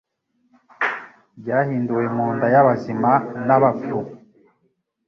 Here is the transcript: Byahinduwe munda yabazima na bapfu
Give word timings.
Byahinduwe 1.41 2.03
munda 2.15 2.45
yabazima 2.53 3.11
na 3.45 3.55
bapfu 3.61 3.99